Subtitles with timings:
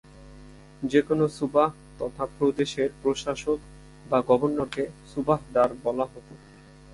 [0.81, 1.69] যেকোন সুবাহ
[1.99, 3.59] তথা প্রদেশের প্রশাসক
[4.09, 6.33] বা গভর্নরকে সুবাহদার বলা হতো।